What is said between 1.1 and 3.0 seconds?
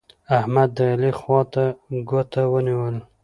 خوا ته ګوته ونيول.